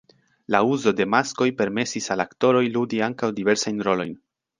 [0.53, 4.17] La uzo de maskoj permesis al la aktoroj ludi ankaŭ diversajn rolojn.